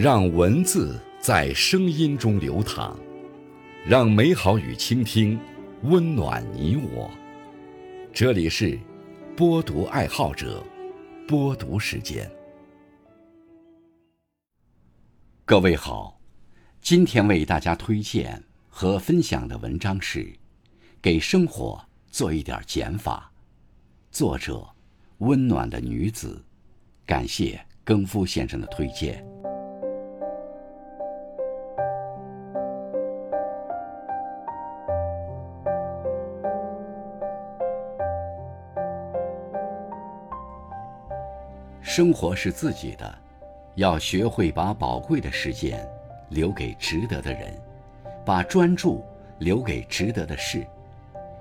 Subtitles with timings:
[0.00, 2.96] 让文字在声音中流淌，
[3.84, 5.36] 让美好与倾听
[5.82, 7.10] 温暖你我。
[8.12, 8.78] 这里是
[9.36, 10.64] 播读爱好者
[11.26, 12.30] 播读时间。
[15.44, 16.20] 各位好，
[16.80, 20.20] 今天为大家推荐和分享的文章是
[21.02, 23.32] 《给生活做一点减法》，
[24.16, 24.64] 作者
[25.18, 26.40] 温暖的女子。
[27.04, 29.26] 感谢更夫先生的推荐。
[41.88, 43.18] 生活是自己的，
[43.76, 45.88] 要学会把宝贵的时间
[46.28, 47.58] 留给值得的人，
[48.26, 49.02] 把专注
[49.38, 50.66] 留给值得的事。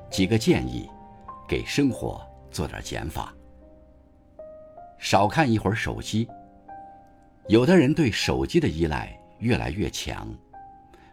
[0.10, 0.90] 几个建议，
[1.50, 3.36] 给生活做点减法。
[4.98, 6.25] 少看一会儿手机。
[7.48, 10.34] 有的人对手机的依赖越来越强，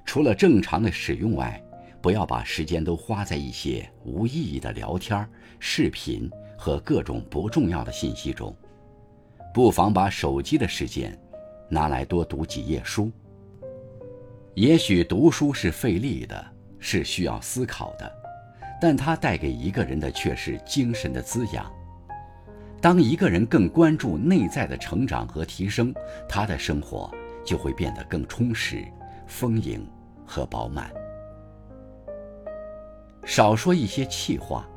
[0.05, 1.60] 除了正常的使用外，
[2.00, 8.56] 不要把时间都花在一些无意义的聊天、视频和各种不重要的信息中。
[9.55, 11.16] 不妨把手机的时间
[11.69, 13.08] 拿来多读几页书。
[14.55, 16.44] 也许读书是费力的，
[16.80, 18.12] 是需要思考的，
[18.80, 21.72] 但它带给一个人的却是精神的滋养。
[22.80, 25.94] 当一个人更关注内在的成长和提升，
[26.28, 27.08] 他的生活
[27.44, 28.84] 就会变得更充实、
[29.24, 29.89] 丰盈
[30.27, 30.91] 和饱满。
[33.24, 34.68] 少说一些气话。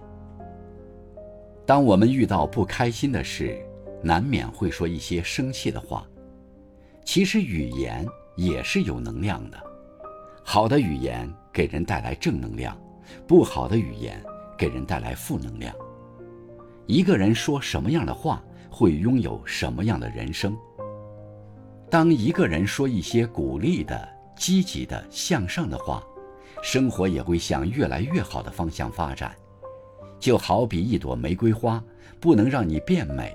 [1.66, 3.60] 当我们遇到不开心的事，
[4.02, 6.06] 难免会说一些生气的话。
[7.04, 9.58] 其实语言也是有能量的，
[10.44, 12.78] 好的语言给人带来正能量，
[13.26, 14.22] 不好的语言
[14.58, 15.74] 给人带来负能量。
[16.86, 20.58] 一个人说什么样的话，会拥有什么样的人生。
[21.90, 26.04] 当一个人说一些鼓励的、积极的、向上的话，
[26.62, 29.34] 生活也会向越来越好的方向发展。
[30.20, 31.82] 就好比一朵玫瑰花，
[32.20, 33.34] 不能让你变美，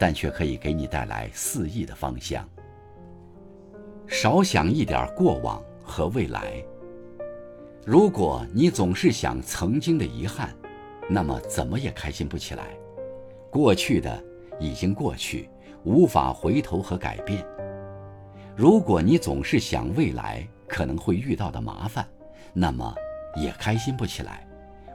[0.00, 2.48] 但却可以给你带来肆意的芳香。
[4.08, 6.54] 少想一点过往和未来。
[7.84, 10.56] 如果你总是想曾经的遗憾，
[11.06, 12.74] 那么怎么也开心不起来。
[13.50, 14.24] 过去的
[14.58, 15.50] 已经过去，
[15.84, 17.44] 无法回头和改变。
[18.56, 22.08] 如果你总是想未来可能会遇到的麻烦，
[22.54, 22.94] 那么
[23.36, 24.46] 也开心不起来。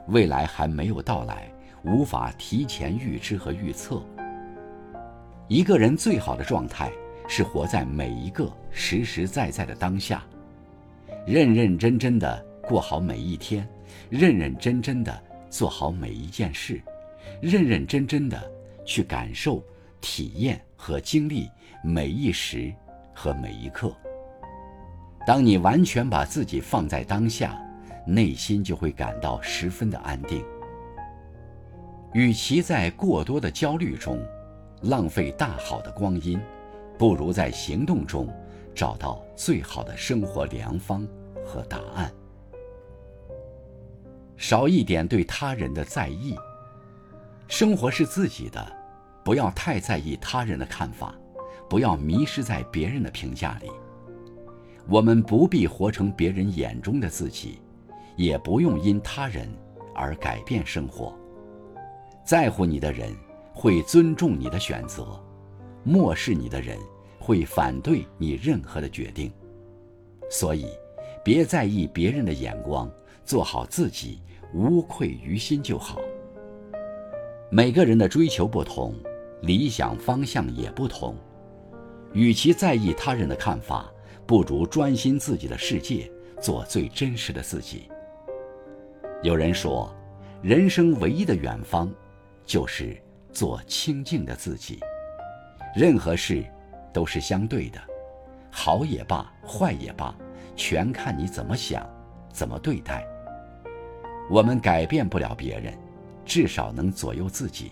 [0.08, 1.48] 未来还没有到来，
[1.84, 4.02] 无法提前预知和预测。
[5.48, 6.90] 一个人最好的状态
[7.28, 10.24] 是活在每一个实实在在的当下，
[11.24, 13.66] 认认真真的过好每一天，
[14.10, 16.80] 认认真真的做好每一件事。
[17.40, 18.50] 认认真真的
[18.84, 19.62] 去感受、
[20.00, 21.48] 体验和经历
[21.82, 22.72] 每一时
[23.14, 23.94] 和每一刻。
[25.24, 27.56] 当你完全把自己放在当下，
[28.04, 30.42] 内心就会感到十分的安定。
[32.14, 34.18] 与其在过多的焦虑中
[34.86, 36.40] 浪费大好的光阴，
[36.96, 38.28] 不如在行动中
[38.74, 41.06] 找到最好的生活良方
[41.44, 42.12] 和答案。
[44.36, 46.36] 少一点对他人的在意。
[47.48, 48.64] 生活是自己的，
[49.24, 51.14] 不要太在意他人的看法，
[51.68, 53.70] 不要迷失在别人的评价里。
[54.88, 57.60] 我们不必活成别人眼中的自己，
[58.16, 59.48] 也不用因他人
[59.94, 61.12] 而改变生活。
[62.24, 63.12] 在乎你的人
[63.58, 65.18] 会尊重你的选择，
[65.82, 66.78] 漠视你的人
[67.18, 69.32] 会反对你任何的决定。
[70.28, 70.66] 所以，
[71.24, 72.92] 别在意别人的眼光，
[73.24, 74.20] 做好自己，
[74.52, 75.98] 无愧于心就好。
[77.50, 78.94] 每个人的追求不同，
[79.40, 81.16] 理想方向也不同。
[82.12, 83.90] 与其在意他人的看法，
[84.26, 86.12] 不如专心自己的世界，
[86.42, 87.88] 做最真实的自己。
[89.22, 89.90] 有人说，
[90.42, 91.90] 人生唯一的远方，
[92.44, 92.94] 就是
[93.36, 94.80] 做清净的自己。
[95.76, 96.42] 任何事
[96.90, 97.78] 都是相对的，
[98.50, 100.16] 好也罢，坏也罢，
[100.56, 101.86] 全看你怎么想，
[102.32, 103.06] 怎么对待。
[104.30, 105.76] 我们改变不了别人。
[106.24, 107.70] 至少能左右自己。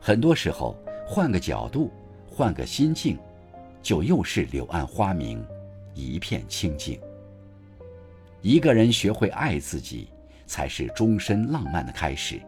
[0.00, 0.74] 很多时候，
[1.06, 1.92] 换个角度，
[2.28, 3.16] 换个心境，
[3.80, 5.40] 就又是柳暗花明，
[5.94, 6.98] 一片清净。
[8.40, 10.08] 一个人学会爱自己，
[10.46, 12.40] 才是终身浪漫的开始。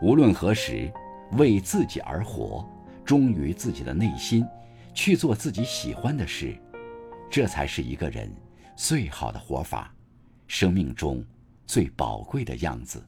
[0.00, 0.88] 无论何时，
[1.32, 2.68] 为自己而活，
[3.04, 4.46] 忠于自己的内心，
[4.92, 6.56] 去做自己喜欢的事，
[7.30, 8.30] 这才是一个人
[8.76, 9.94] 最好的活法，
[10.46, 11.24] 生命中
[11.66, 13.02] 最宝贵的样子。